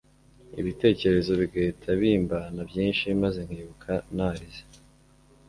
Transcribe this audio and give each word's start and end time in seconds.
ibitekerezo 0.59 1.31
bigahita 1.41 1.89
bimbana 1.99 2.59
byinshi 2.69 3.05
maze 3.21 3.39
nkibuka 3.47 3.91
narize 4.15 4.63